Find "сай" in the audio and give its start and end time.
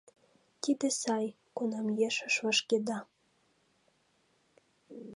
1.01-1.25